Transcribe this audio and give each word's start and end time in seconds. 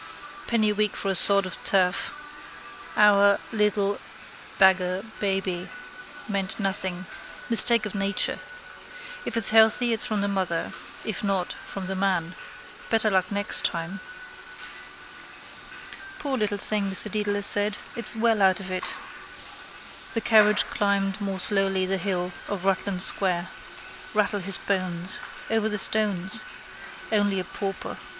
Penny 0.47 0.71
a 0.71 0.73
week 0.73 0.95
for 0.95 1.11
a 1.11 1.13
sod 1.13 1.45
of 1.45 1.63
turf. 1.63 2.11
Our. 2.97 3.39
Little. 3.51 3.99
Beggar. 4.57 5.03
Baby. 5.19 5.69
Meant 6.27 6.59
nothing. 6.59 7.05
Mistake 7.51 7.85
of 7.85 7.93
nature. 7.93 8.39
If 9.25 9.37
it's 9.37 9.51
healthy 9.51 9.93
it's 9.93 10.07
from 10.07 10.21
the 10.21 10.27
mother. 10.27 10.73
If 11.05 11.23
not 11.23 11.53
from 11.67 11.85
the 11.85 11.93
man. 11.95 12.33
Better 12.89 13.11
luck 13.11 13.31
next 13.31 13.63
time. 13.63 13.99
—Poor 16.17 16.35
little 16.35 16.57
thing, 16.57 16.89
Mr 16.89 17.11
Dedalus 17.11 17.45
said. 17.45 17.77
It's 17.95 18.15
well 18.15 18.41
out 18.41 18.59
of 18.59 18.71
it. 18.71 18.95
The 20.15 20.21
carriage 20.21 20.65
climbed 20.65 21.21
more 21.21 21.37
slowly 21.37 21.85
the 21.85 21.97
hill 21.99 22.31
of 22.47 22.65
Rutland 22.65 23.03
square. 23.03 23.49
Rattle 24.15 24.39
his 24.39 24.57
bones. 24.57 25.19
Over 25.51 25.69
the 25.69 25.77
stones. 25.77 26.43
Only 27.11 27.39
a 27.39 27.43
pauper. 27.43 27.97